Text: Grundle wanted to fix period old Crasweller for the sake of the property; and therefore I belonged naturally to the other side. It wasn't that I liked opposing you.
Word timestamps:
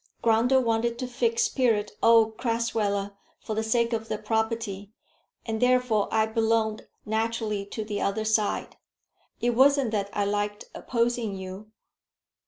Grundle 0.23 0.63
wanted 0.63 0.97
to 0.97 1.05
fix 1.07 1.47
period 1.47 1.91
old 2.01 2.35
Crasweller 2.35 3.15
for 3.39 3.53
the 3.53 3.61
sake 3.61 3.93
of 3.93 4.07
the 4.07 4.17
property; 4.17 4.91
and 5.45 5.61
therefore 5.61 6.07
I 6.11 6.25
belonged 6.25 6.87
naturally 7.05 7.67
to 7.67 7.85
the 7.85 8.01
other 8.01 8.25
side. 8.25 8.77
It 9.41 9.51
wasn't 9.51 9.91
that 9.91 10.09
I 10.11 10.25
liked 10.25 10.65
opposing 10.73 11.35
you. 11.35 11.67